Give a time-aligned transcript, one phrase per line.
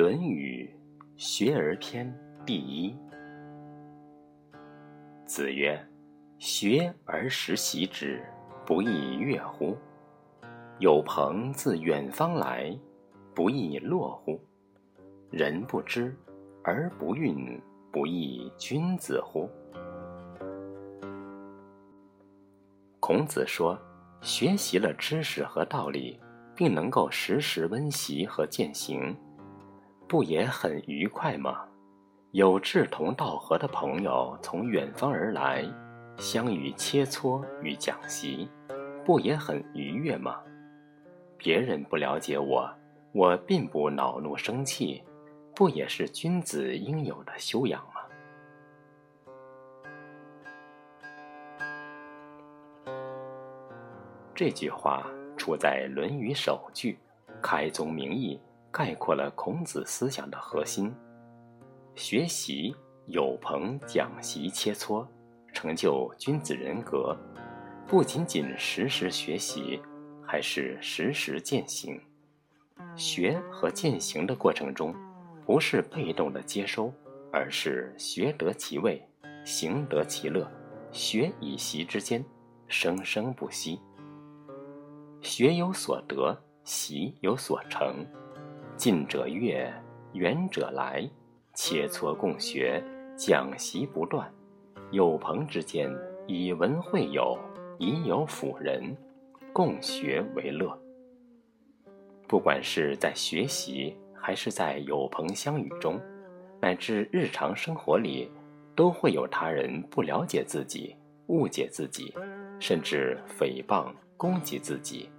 [0.00, 0.66] 论语·
[1.18, 2.10] 学而篇
[2.46, 2.96] 第一。
[5.26, 5.78] 子曰
[6.40, 8.24] ：“学而时习之，
[8.64, 9.76] 不亦说乎？
[10.78, 12.74] 有朋自远方来，
[13.34, 14.40] 不亦乐乎？
[15.30, 16.16] 人不知
[16.64, 17.60] 而不愠，
[17.92, 19.50] 不亦君子乎？”
[23.00, 23.78] 孔子说
[24.24, 26.18] ：“学习了知识和道理，
[26.56, 29.14] 并能够时时温习和践行。”
[30.10, 31.64] 不也很愉快吗？
[32.32, 35.64] 有志同道合的朋友从远方而来，
[36.18, 38.50] 相与切磋与讲习，
[39.04, 40.40] 不也很愉悦吗？
[41.38, 42.68] 别人不了解我，
[43.12, 45.00] 我并不恼怒生气，
[45.54, 48.00] 不也是君子应有的修养吗？
[54.34, 56.98] 这句话出在《论语》首句，
[57.40, 58.40] 开宗明义。
[58.72, 60.94] 概括了孔子思想的核心：
[61.94, 62.74] 学习、
[63.06, 65.06] 有朋、讲习、切磋，
[65.52, 67.16] 成就君子人格。
[67.86, 69.82] 不仅仅时时学习，
[70.24, 72.00] 还是时时践行。
[72.94, 74.94] 学和践行的过程中，
[75.44, 76.92] 不是被动的接收，
[77.32, 79.02] 而是学得其味，
[79.44, 80.48] 行得其乐，
[80.92, 82.24] 学与习之间，
[82.68, 83.80] 生生不息。
[85.20, 88.06] 学有所得，习有所成。
[88.80, 89.70] 近者悦，
[90.14, 91.06] 远者来，
[91.52, 92.82] 切磋共学，
[93.14, 94.26] 讲习不断。
[94.90, 95.94] 友朋之间，
[96.26, 97.38] 以文会友，
[97.78, 98.96] 以友辅仁，
[99.52, 100.74] 共学为乐。
[102.26, 106.00] 不管是在学习，还是在友朋相与中，
[106.58, 108.30] 乃至日常生活里，
[108.74, 112.14] 都会有他人不了解自己、误解自己，
[112.58, 115.10] 甚至诽谤攻击自己，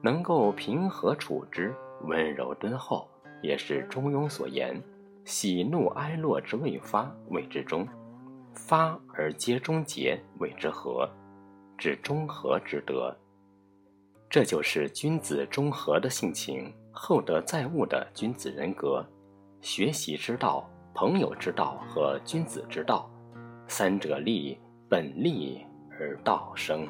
[0.00, 1.74] 能够平和处之。
[2.04, 3.08] 温柔敦厚，
[3.42, 4.80] 也是中庸所言
[5.24, 7.86] ：“喜怒哀乐之未发，谓之中；
[8.54, 11.08] 发而皆终结，谓之和。”
[11.78, 13.16] 指中和之德。
[14.28, 19.04] 这就是君子中和的性情，厚德载物的君子人格。
[19.60, 23.08] 学习之道、朋友之道和君子之道，
[23.68, 24.58] 三者立
[24.88, 26.86] 本立而道生。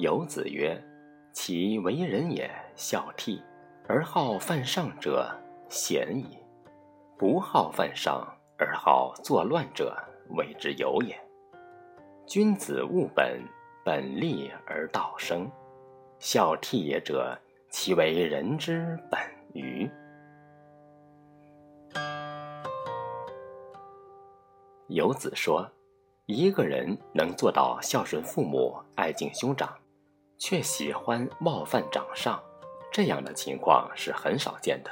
[0.00, 0.82] 有子曰
[1.30, 3.38] ：“其为人也孝悌，
[3.86, 5.30] 而好犯上者，
[5.68, 6.38] 贤矣；
[7.18, 9.94] 不好犯上而好作乱者，
[10.30, 11.14] 谓之有也。
[12.26, 13.42] 君子务本，
[13.84, 15.46] 本立而道生。
[16.18, 19.20] 孝悌也者，其为人之本
[19.52, 19.86] 与？”
[24.88, 25.70] 有子说
[26.24, 29.70] ：“一个人能做到孝顺父母，爱敬兄长。”
[30.40, 32.42] 却喜欢冒犯长上，
[32.90, 34.90] 这样的情况是很少见的。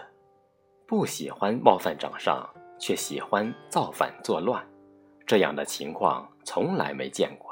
[0.87, 2.47] 不喜欢冒犯长上，
[2.79, 4.63] 却喜欢造反作乱，
[5.27, 7.51] 这样的情况从来没见过。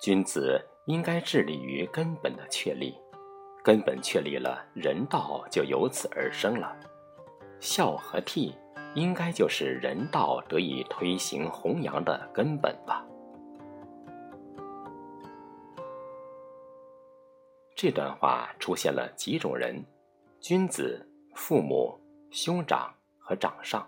[0.00, 2.92] 君子应该致力于根本的确立，
[3.62, 6.76] 根本确立了，人道就由此而生了。
[7.60, 8.52] 孝和悌，
[8.96, 13.06] 应该就是人道得以推行弘扬的根本吧。
[17.76, 19.84] 这段话出现了几种人：
[20.40, 21.94] 君子、父母、
[22.30, 23.86] 兄长和长上。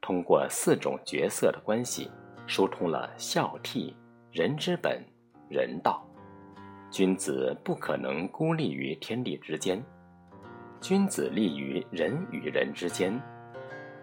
[0.00, 2.08] 通过四种角色的关系，
[2.46, 3.92] 疏通了孝悌、
[4.30, 5.04] 人之本、
[5.48, 6.06] 人道。
[6.88, 9.84] 君子不可能孤立于天地之间，
[10.80, 13.20] 君子立于人与人之间。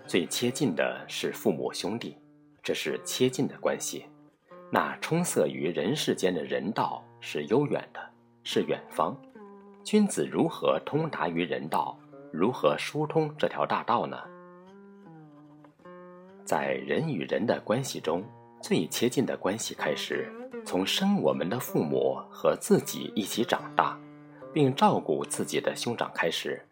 [0.06, 2.18] 最接近的是父母兄弟，
[2.62, 4.06] 这是切近的关系。
[4.70, 8.02] 那充塞于人世间的人道是悠远的。
[8.50, 9.14] 是远方，
[9.84, 12.00] 君子如何通达于人道？
[12.32, 14.18] 如何疏通这条大道呢？
[16.46, 18.24] 在人与人的关系中，
[18.62, 20.32] 最接近的关系开始
[20.66, 24.00] 从生我们的父母和自己一起长大，
[24.54, 26.66] 并照顾自己的兄长开始。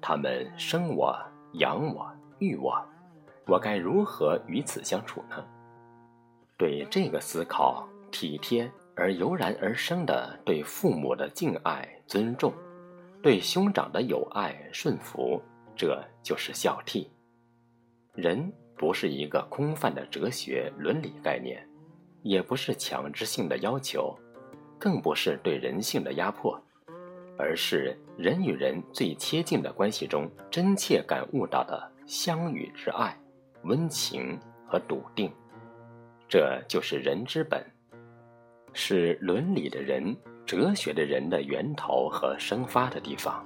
[0.00, 1.14] 他们生我、
[1.52, 2.74] 养我、育我，
[3.46, 5.44] 我该如何与此相处呢？
[6.56, 8.72] 对这个思考，体贴。
[8.98, 12.52] 而油然而生的对父母的敬爱尊重，
[13.22, 15.40] 对兄长的友爱顺服，
[15.76, 17.06] 这就是孝悌。
[18.12, 21.64] 人不是一个空泛的哲学伦理概念，
[22.22, 24.12] 也不是强制性的要求，
[24.80, 26.60] 更不是对人性的压迫，
[27.38, 33.16] 而是人与人最贴近的关系中真切感悟到的相与之爱、
[33.62, 34.36] 温情
[34.66, 35.30] 和笃定。
[36.28, 37.64] 这就是人之本。
[38.80, 40.16] 是伦理的人、
[40.46, 43.42] 哲学的人的源头和生发的地方。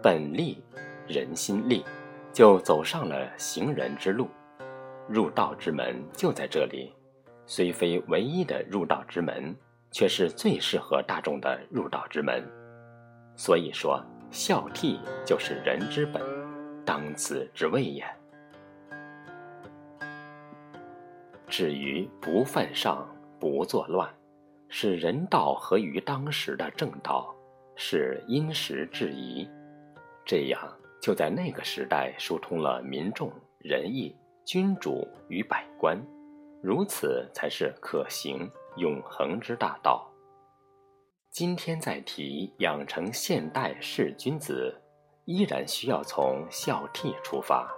[0.00, 0.62] 本立，
[1.08, 1.84] 人心立，
[2.32, 4.30] 就走上了行人之路。
[5.08, 6.92] 入道之门就在这里，
[7.46, 9.52] 虽非唯一的入道之门，
[9.90, 12.40] 却是最适合大众的入道之门。
[13.34, 16.22] 所以说，孝悌就是人之本，
[16.84, 18.04] 当此之谓也。
[21.48, 23.04] 至于不犯上、
[23.40, 24.08] 不作乱，
[24.76, 27.32] 是人道合于当时的正道，
[27.76, 29.48] 是因时制宜，
[30.24, 30.60] 这样
[31.00, 33.30] 就在那个时代疏通了民众、
[33.60, 34.12] 仁义、
[34.44, 35.96] 君主与百官，
[36.60, 40.10] 如此才是可行永恒之大道。
[41.30, 44.74] 今天再提养成现代士君子，
[45.24, 47.72] 依然需要从孝悌出发。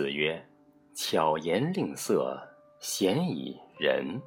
[0.00, 0.42] 子曰
[0.96, 2.34] ：“巧言令色，
[2.78, 4.18] 鲜矣仁。”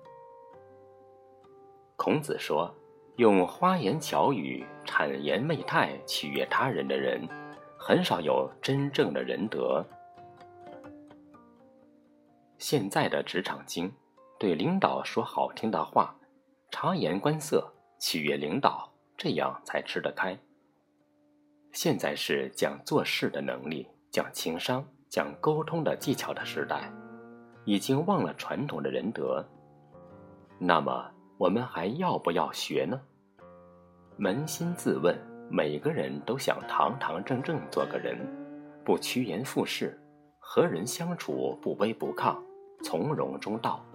[1.98, 2.72] 孔子说
[3.18, 7.28] ：“用花言巧语、谄言媚态取悦他人的人，
[7.76, 9.84] 很少有真正的仁德。”
[12.60, 13.92] 现在的职场精，
[14.38, 16.16] 对领导说好听的话，
[16.70, 20.38] 察言观色，取悦领导，这样才吃得开。
[21.72, 24.88] 现在是讲做事的能力，讲情商。
[25.14, 26.92] 讲沟通的技巧的时代，
[27.66, 29.46] 已经忘了传统的仁德。
[30.58, 31.06] 那么，
[31.38, 33.00] 我们还要不要学呢？
[34.18, 35.16] 扪心自问，
[35.52, 38.18] 每个人都想堂堂正正做个人，
[38.84, 39.96] 不趋炎附势，
[40.40, 42.36] 和人相处不卑不亢，
[42.84, 43.86] 从容中道。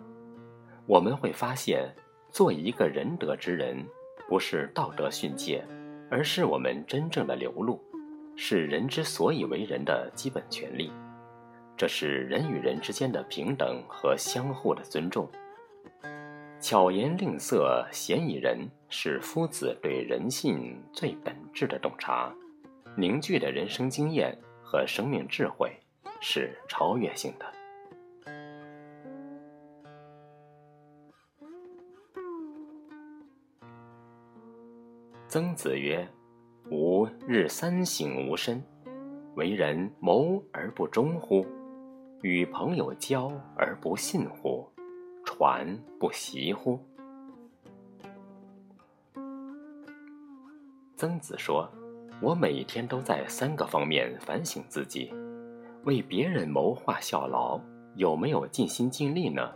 [0.87, 1.93] 我们会发现，
[2.31, 3.85] 做一个仁德之人，
[4.29, 5.67] 不是道德训诫，
[6.13, 7.83] 而是我们真正的流露，
[8.37, 10.93] 是人之所以为人的基本权利。
[11.79, 15.31] 这是人与人之间的平等和相互的尊重。
[16.61, 22.35] 巧言令色，鲜矣仁，是夫子对人性最本质的洞察，
[22.97, 25.71] 凝聚的人生经验和生命智慧，
[26.21, 27.47] 是超越性的。
[35.29, 36.05] 曾子曰
[36.73, 38.61] ：“吾日三省吾身，
[39.37, 41.47] 为人谋而不忠乎？”
[42.23, 44.69] 与朋友交而不信乎？
[45.25, 46.81] 传不习乎？
[50.97, 51.71] 曾子说
[52.21, 55.13] ：“我每天都在三个方面反省自己：
[55.85, 57.61] 为别人谋划效劳，
[57.95, 59.53] 有没有尽心尽力呢？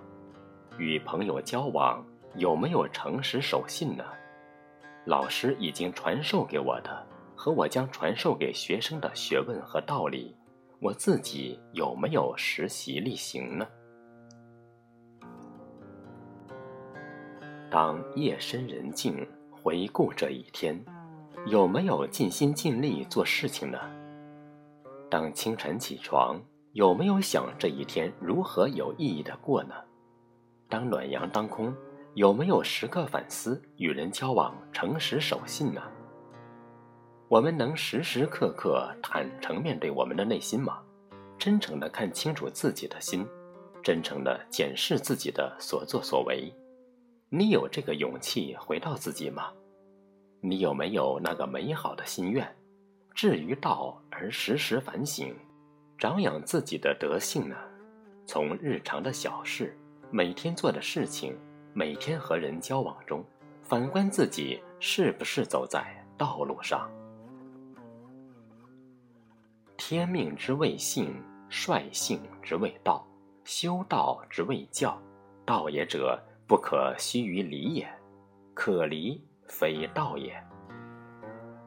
[0.79, 2.05] 与朋友交往，
[2.37, 4.05] 有没有诚实守信呢？
[5.05, 7.05] 老师已经传授给我的，
[7.35, 10.32] 和我将传授给学生的学问和道理。”
[10.82, 13.64] 我自己有没有实习力行呢？
[17.70, 20.84] 当夜深人静回顾这一天，
[21.46, 23.79] 有没有尽心尽力做事情呢？
[25.08, 26.43] 当清晨起床，
[26.73, 29.76] 有没有想这一天如何有意义的过呢？
[30.69, 31.73] 当暖阳当空，
[32.14, 35.81] 有没有时刻反思与人交往诚实守信呢？
[37.32, 40.82] 我们能时时刻刻坦诚面对我们的内心吗？
[41.39, 43.27] 真诚的看清楚自己的心，
[43.82, 46.53] 真诚的检视自己的所作所为。
[47.31, 49.51] 你有这个勇气回到自己吗？
[50.43, 52.46] 你有没有那个美好的心愿，
[53.15, 55.34] 至于道而时时反省，
[55.96, 57.56] 长养自己的德性呢？
[58.27, 59.74] 从日常的小事，
[60.10, 61.34] 每天做的事情，
[61.72, 63.24] 每天和人交往中，
[63.62, 65.82] 反观自己是不是走在
[66.19, 66.91] 道路上？
[69.84, 71.12] 天命之谓性，
[71.51, 73.05] 率性之谓道，
[73.43, 74.96] 修道之谓教。
[75.44, 77.84] 道也者，不可须于离也；
[78.55, 80.41] 可离，非道也。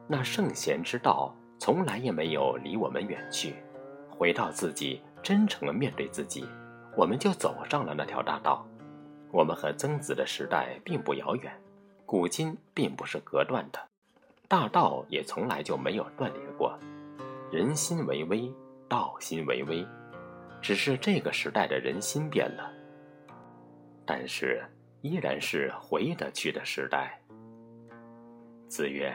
[0.08, 3.54] 那圣贤之道，从来也没有离我们远去。
[4.08, 6.48] 回到自己，真诚的面对自己，
[6.96, 8.66] 我们就走上了那条大道。
[9.30, 11.52] 我们和曾子的时代并不遥远，
[12.06, 13.78] 古今并不是隔断的，
[14.48, 16.78] 大道也从来就没有断裂过。
[17.56, 18.52] 人心为微，
[18.86, 19.82] 道心为微，
[20.60, 22.70] 只是这个时代的人心变了，
[24.04, 24.62] 但是
[25.00, 27.18] 依然是回得去的时代。
[28.68, 29.10] 子曰：“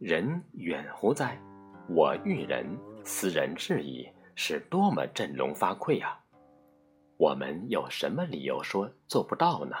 [0.00, 1.40] 人远乎哉？
[1.88, 2.66] 我欲人，
[3.04, 6.18] 斯人至矣。”是多么振聋发聩啊！
[7.16, 9.76] 我们有什么理由说做不到呢？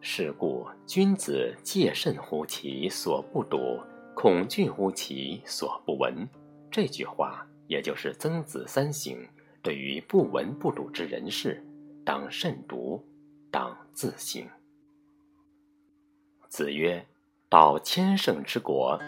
[0.00, 3.78] 是故君子戒慎乎其所不睹，
[4.14, 6.26] 恐惧乎其所不闻。
[6.70, 9.16] 这句话也就是曾子三省，
[9.62, 11.64] 对于不闻不睹之人事，
[12.04, 13.02] 当慎独，
[13.50, 14.46] 当自省。
[16.48, 17.04] 子曰
[17.48, 18.98] ：“到千乘之国，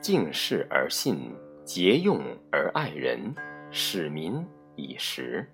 [0.00, 2.20] 敬事而信，节用
[2.50, 3.34] 而爱人，
[3.70, 4.44] 使民
[4.76, 5.46] 以时。”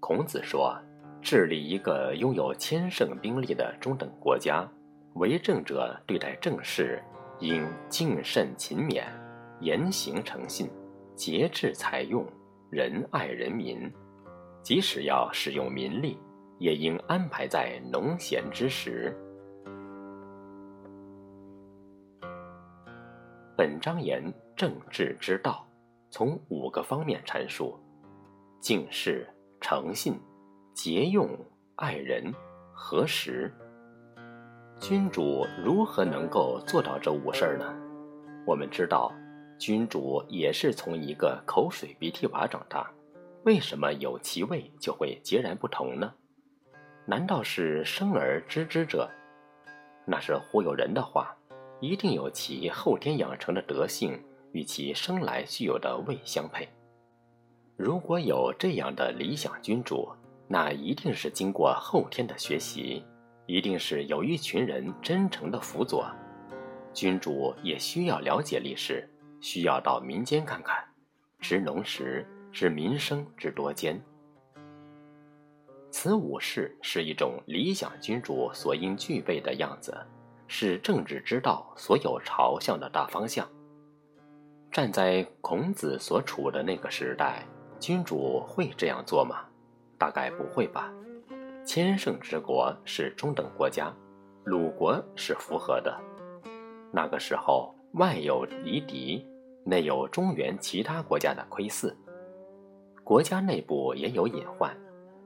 [0.00, 0.78] 孔子说
[1.22, 4.68] ：“治理一个拥有千乘兵力的中等国家，
[5.14, 7.02] 为政者对待政事，
[7.40, 9.04] 应敬慎勤勉，
[9.60, 10.70] 言行诚信，
[11.14, 12.26] 节制财用，
[12.70, 13.92] 仁爱人民。
[14.62, 16.18] 即使要使用民力。”
[16.58, 19.14] 也应安排在农闲之时。
[23.54, 25.66] 本章言政治之道，
[26.08, 27.78] 从五个方面阐述：
[28.58, 29.28] 敬事、
[29.60, 30.18] 诚信、
[30.72, 31.28] 节用、
[31.74, 32.32] 爱人、
[32.72, 33.52] 和时。
[34.78, 37.64] 君主如何能够做到这五事儿呢？
[38.46, 39.10] 我们知道，
[39.58, 42.90] 君主也是从一个口水鼻涕娃长大，
[43.44, 46.12] 为什么有其位就会截然不同呢？
[47.06, 49.10] 难道是生而知之者？
[50.04, 51.34] 那是忽悠人的话。
[51.78, 54.18] 一定有其后天养成的德性
[54.52, 56.66] 与其生来具有的位相配。
[57.76, 60.08] 如果有这样的理想君主，
[60.48, 63.04] 那一定是经过后天的学习，
[63.46, 66.10] 一定是有一群人真诚的辅佐。
[66.92, 69.08] 君主也需要了解历史，
[69.40, 70.84] 需要到民间看看，
[71.40, 74.00] 知农时知民生之多艰。
[75.90, 79.96] 此五事是一种理想君主所应具备的样子，
[80.46, 83.48] 是政治之道所有朝向的大方向。
[84.70, 87.46] 站在孔子所处的那个时代，
[87.78, 89.44] 君主会这样做吗？
[89.96, 90.92] 大概不会吧。
[91.66, 93.92] 千乘之国是中等国家，
[94.44, 96.00] 鲁国是符合的。
[96.92, 99.26] 那个时候，外有夷狄，
[99.64, 101.92] 内有中原其他国家的窥伺，
[103.02, 104.72] 国家内部也有隐患。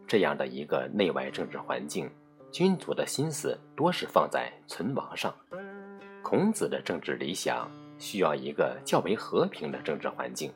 [0.09, 2.11] 这样的一个内外政治环境，
[2.51, 5.33] 君主的心思多是放在存亡上。
[6.23, 10.51] 孔子的政治理想需要一个较为和平的政治环境。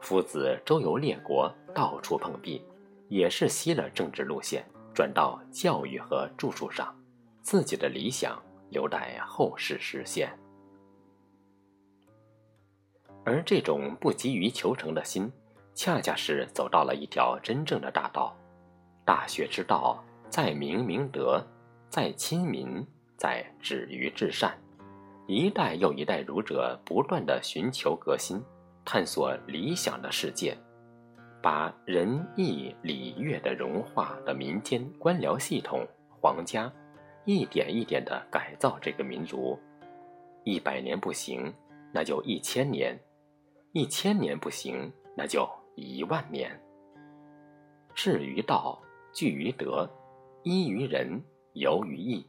[0.00, 2.64] 夫子周游列国，到处碰壁，
[3.08, 6.94] 也是吸了政治路线，转到教育和著述上，
[7.42, 10.32] 自己的理想留待后世实现。
[13.24, 15.32] 而这种不急于求成的心，
[15.74, 18.36] 恰恰是走到了一条真正的大道。
[19.04, 21.44] 大学之道，在明明德，
[21.90, 22.86] 在亲民，
[23.16, 24.56] 在止于至善。
[25.26, 28.42] 一代又一代儒者不断的寻求革新，
[28.84, 30.56] 探索理想的世界，
[31.44, 36.72] 把仁义礼乐的融化的民间官僚系统、皇家，
[37.26, 39.60] 一点一点的改造这个民族。
[40.44, 41.52] 一百年不行，
[41.92, 42.96] 那就一千年；
[43.72, 46.58] 一千年不行，那就一万年。
[47.94, 48.80] 至于道。
[49.12, 49.88] 聚于德，
[50.42, 51.22] 依于仁，
[51.52, 52.26] 游于义。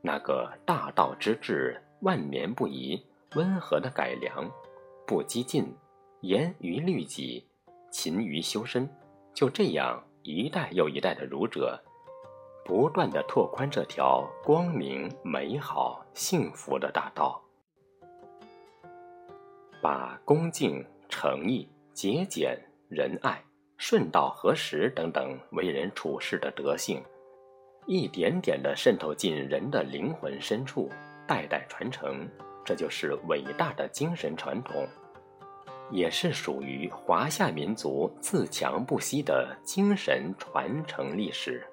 [0.00, 4.50] 那个大道之治，万年不移，温和的改良，
[5.06, 5.76] 不激进，
[6.22, 7.44] 严于律己，
[7.90, 8.88] 勤于修身。
[9.34, 11.82] 就这样，一代又一代的儒者，
[12.64, 17.40] 不断的拓宽这条光明、美好、幸福的大道，
[19.82, 23.42] 把恭敬、诚意、节俭、仁爱。
[23.82, 27.02] 顺道合时等等为人处事的德性，
[27.86, 30.90] 一点点的渗透进人的灵魂深处，
[31.26, 32.28] 代代传承，
[32.62, 34.86] 这就是伟大的精神传统，
[35.90, 41.64] 也是属于华夏民族自强不息的精神传承历史。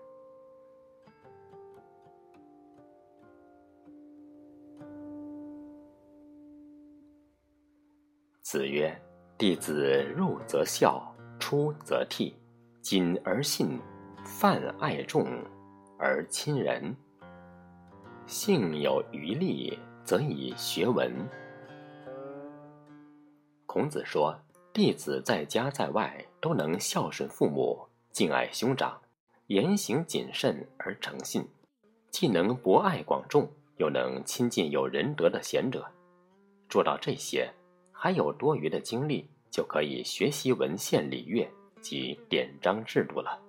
[8.41, 8.93] 子曰
[9.37, 11.03] ：“弟子入则孝。”
[11.39, 12.33] 出则悌，
[12.81, 13.79] 谨而信，
[14.25, 15.23] 泛爱众
[15.99, 16.93] 而亲仁。
[18.25, 21.13] 性有余力，则以学文。
[23.77, 24.35] 孔子说，
[24.73, 28.99] 弟子在家在外都能孝顺父母，敬爱兄长，
[29.45, 31.47] 言行谨慎而诚信，
[32.09, 35.85] 既能博爱广众，又能亲近有仁德的贤者。
[36.67, 37.53] 做到这些，
[37.91, 39.29] 还有多余的精力。
[39.51, 41.47] 就可以学习文献礼乐
[41.79, 43.39] 及典章制度了。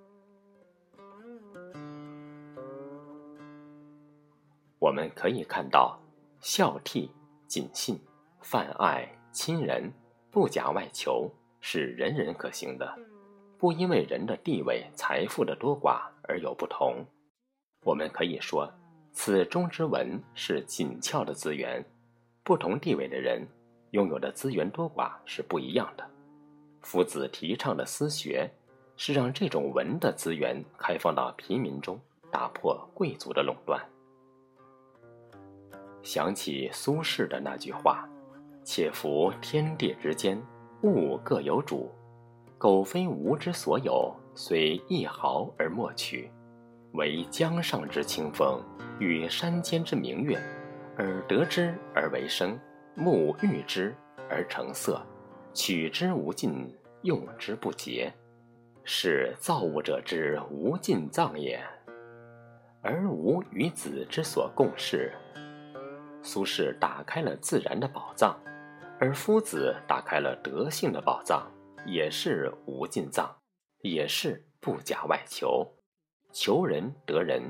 [4.78, 5.98] 我们可以看到，
[6.40, 7.08] 孝悌、
[7.46, 7.98] 谨信、
[8.40, 9.92] 泛爱、亲仁、
[10.38, 11.28] 不假外求，
[11.60, 12.96] 是人人可行的，
[13.58, 17.04] 不因为人的地位、财富的多寡而有不同。
[17.82, 18.72] 我们可以说，
[19.12, 21.84] 此中之文是紧俏的资源，
[22.44, 23.44] 不同地位的人。
[23.90, 26.08] 拥有的资源多寡是不一样的。
[26.82, 28.48] 夫子提倡的私学，
[28.96, 33.84] 是让这种文的资源开放到平民中，打破贵族的垄断。
[36.04, 38.08] 想起苏轼的那句话
[38.70, 40.38] ：“且夫天地之间，
[40.82, 41.90] 物各有主，
[42.58, 46.30] 苟非吾之所有，虽一毫而莫取。
[46.92, 48.62] 惟江上之清风，
[48.98, 50.38] 与山间之明月，
[50.98, 52.58] 而得之而为声，
[52.94, 53.96] 目遇之
[54.28, 55.00] 而成色，
[55.54, 56.70] 取之无尽，
[57.00, 58.12] 用之不竭，
[58.84, 61.58] 是造物者之无尽藏也。
[62.82, 65.10] 而吾与子之所共适。”
[66.20, 68.38] 苏轼打开了自然的宝藏，
[69.00, 71.48] 而夫子打开了德性的宝藏，
[71.86, 73.32] 也是无尽藏，
[73.82, 75.64] 也是不假外求，
[76.32, 77.40] 求人得人。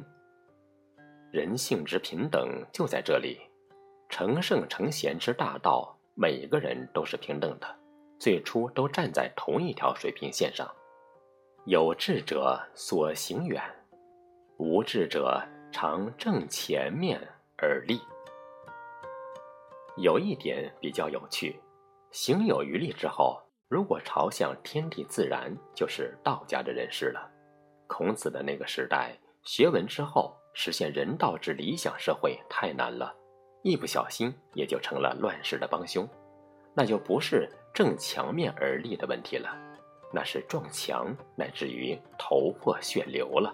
[1.33, 3.39] 人性之平等就在这里，
[4.11, 7.67] 成圣成贤之大道，每个人都是平等的，
[8.19, 10.71] 最初都站在同一条水平线上。
[11.65, 13.63] 有志者所行远，
[14.59, 17.21] 无志者常正前面
[17.57, 17.99] 而立。
[20.01, 21.61] 有一点比较有趣，
[22.13, 27.29] 行有余力之后，如果朝向天地自然，就是道家的人士了。
[27.89, 33.13] 孔子的那个时代，学文之后实现人道之理想社会太难了，
[33.65, 36.09] 一不小心也就成了乱世的帮凶，
[36.77, 39.51] 那就不是正墙面而立的问题了，
[40.13, 43.53] 那是撞墙乃至于头破血流了。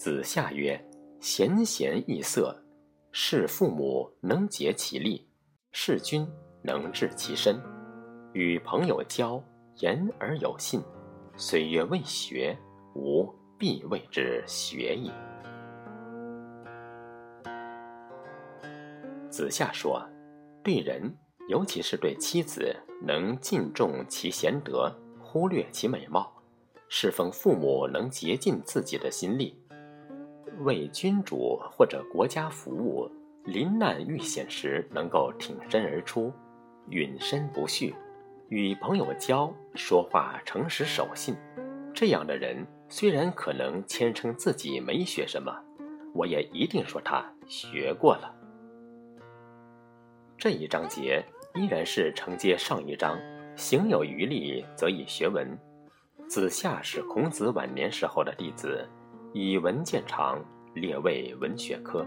[0.00, 0.82] 子夏曰
[1.20, 2.56] ：“贤贤易色，
[3.12, 5.28] 事父母能竭其力，
[5.72, 6.26] 事君
[6.62, 7.60] 能治其身。
[8.32, 9.44] 与朋友交，
[9.80, 10.80] 言而有信。
[11.36, 12.56] 虽曰未学，
[12.94, 15.12] 吾必谓之学矣。”
[19.28, 20.02] 子夏说
[20.64, 21.14] ：“对人，
[21.50, 26.22] 尤其是对妻子，能敬重其贤德，忽略其美貌；
[26.88, 29.54] 侍奉父母，能竭尽自己的心力。”
[30.60, 33.10] 为君主或者国家服务，
[33.44, 36.32] 临难遇险时能够挺身而出，
[36.88, 37.94] 允身不恤，
[38.48, 41.34] 与朋友交，说话诚实守信，
[41.94, 45.52] 这样的人虽然可能谦称自己没学什么，
[46.14, 48.34] 我也一定说他学过了。
[50.36, 53.18] 这一章节依然是承接上一章，
[53.56, 55.58] 行有余力则以学文。
[56.28, 58.88] 子夏是孔子晚年时候的弟子。
[59.32, 62.04] 以文见长，列为文学科。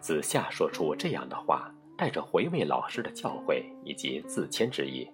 [0.00, 5.06] 子夏说出这样的话，带着回味老师的教诲以及自谦之意。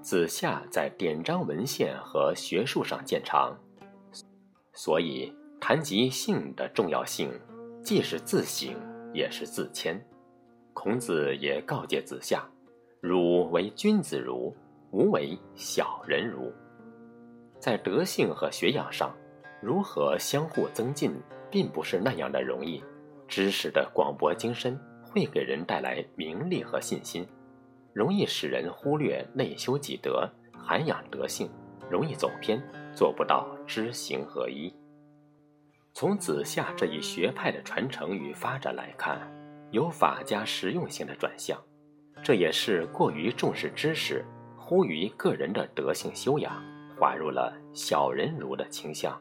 [0.00, 3.54] 子夏在典章文献和学术上见长，
[4.72, 7.30] 所以谈及性的重要性，
[7.84, 8.74] 既是自省，
[9.12, 10.02] 也是自谦。
[10.72, 12.42] 孔子也告诫子夏
[13.02, 14.56] ：“汝为君子如，
[14.92, 16.50] 吾为小人如。”
[17.60, 19.14] 在德性和学养上。
[19.62, 21.14] 如何相互增进，
[21.48, 22.82] 并不是那样的容易。
[23.28, 27.26] 知识的广博精深会给人带来名利和信心，
[27.94, 31.48] 容易使人忽略内修己德、涵养德性，
[31.88, 32.60] 容易走偏，
[32.92, 34.74] 做不到知行合一。
[35.94, 39.20] 从子夏这一学派的传承与发展来看，
[39.70, 41.56] 有法家实用性的转向，
[42.22, 44.24] 这也是过于重视知识，
[44.56, 46.52] 忽于个人的德性修养，
[46.98, 49.18] 滑入了小人儒的倾向。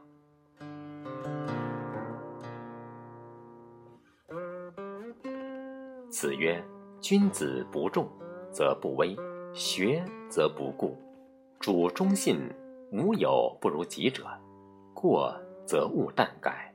[6.21, 6.63] 子曰
[7.01, 8.07] ：“君子不重，
[8.51, 9.15] 则不威；
[9.55, 10.95] 学则不固。
[11.59, 12.37] 主忠信，
[12.91, 14.27] 无有不如己者。
[14.93, 16.71] 过则勿惮改。”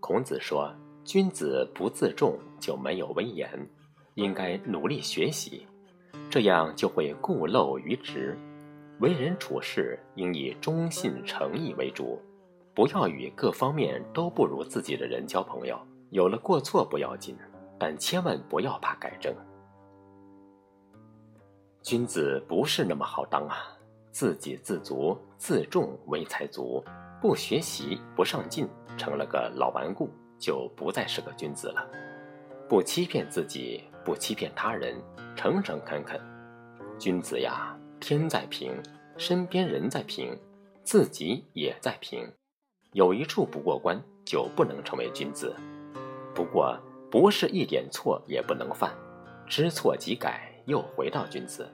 [0.00, 3.50] 孔子说：“君子不自重，就没有威严。
[4.14, 5.66] 应该努力学习，
[6.30, 8.34] 这样就会固陋于直。
[9.00, 12.18] 为人处事，应以忠信诚意为主，
[12.72, 15.78] 不要与各方面都不如自己的人交朋友。”
[16.10, 17.36] 有了过错不要紧，
[17.78, 19.34] 但千万不要怕改正。
[21.82, 23.56] 君子不是那么好当啊！
[24.10, 26.84] 自给自足、自重为才足，
[27.20, 28.68] 不学习、不上进，
[28.98, 31.88] 成了个老顽固，就不再是个君子了。
[32.68, 35.00] 不欺骗自己，不欺骗他人，
[35.36, 36.20] 诚诚恳恳。
[36.98, 38.72] 君子呀，天在平，
[39.16, 40.36] 身边人在平，
[40.82, 42.28] 自己也在平。
[42.92, 45.54] 有一处不过关，就不能成为君子。
[46.40, 46.74] 不过，
[47.10, 48.96] 不是一点错也不能犯，
[49.46, 51.70] 知错即改，又回到君子。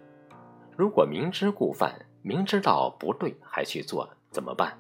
[0.76, 4.76] 如果明知故犯，明知道不对还去做，怎么办？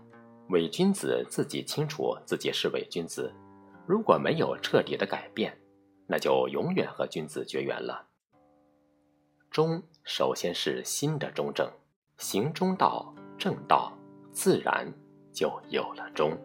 [0.48, 3.32] 伪君子自己清楚自己是伪君子，
[3.86, 5.56] 如果没有彻底的改变，
[6.08, 8.08] 那就永远和君子绝缘了。
[9.52, 11.70] 忠首先是心的中正，
[12.18, 13.96] 行中道、正道，
[14.32, 14.92] 自然
[15.32, 16.36] 就有了忠。